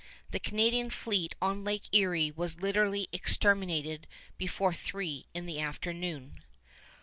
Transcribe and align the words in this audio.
The 0.31 0.39
Canadian 0.39 0.89
fleet 0.89 1.35
on 1.43 1.63
Lake 1.63 1.83
Erie 1.91 2.31
was 2.31 2.59
literally 2.59 3.07
exterminated 3.11 4.07
before 4.35 4.73
three 4.73 5.27
in 5.35 5.45
the 5.45 5.59
afternoon. 5.59 6.41